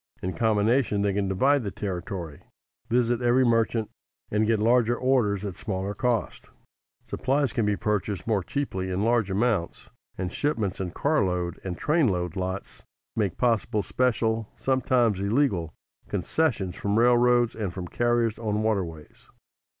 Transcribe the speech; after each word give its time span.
In 0.23 0.33
combination 0.33 1.03
they 1.03 1.13
can 1.13 1.27
divide 1.27 1.63
the 1.63 1.69
territory, 1.69 2.41
visit 2.89 3.21
every 3.21 3.45
merchant 3.45 3.91
and 4.31 4.47
get 4.47 4.59
larger 4.59 4.97
orders 4.97 5.45
at 5.45 5.55
smaller 5.57 5.93
cost. 5.93 6.45
Supplies 7.05 7.53
can 7.53 7.67
be 7.67 7.75
purchased 7.75 8.25
more 8.25 8.41
cheaply 8.43 8.89
in 8.89 9.03
large 9.03 9.29
amounts, 9.29 9.91
and 10.17 10.33
shipments 10.33 10.79
in 10.79 10.89
car 10.89 11.23
load 11.23 11.59
and 11.63 11.77
train 11.77 12.07
load 12.07 12.35
lots 12.35 12.81
make 13.15 13.37
possible 13.37 13.83
special 13.83 14.49
(sometimes 14.55 15.19
illegal) 15.19 15.71
concessions 16.07 16.75
from 16.75 16.97
railroads 16.97 17.53
and 17.53 17.71
from 17.71 17.87
carriers 17.87 18.39
on 18.39 18.63
waterways. 18.63 19.29